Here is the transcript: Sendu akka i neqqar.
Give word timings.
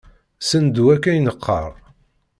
Sendu 0.47 0.85
akka 0.93 1.11
i 1.17 1.19
neqqar. 1.21 1.71